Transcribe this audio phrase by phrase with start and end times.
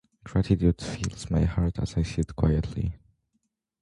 [0.25, 2.95] Gratitude fills my heart as I sit quietly.